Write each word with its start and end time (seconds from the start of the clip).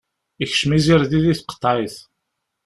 Ikcem 0.43 0.71
izirdi 0.77 1.17
di 1.23 1.33
tqeḍɛit. 1.39 1.95